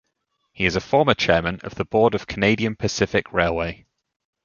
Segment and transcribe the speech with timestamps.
[0.51, 3.85] He is a former Chairman of the Board of Canadian Pacific Railway.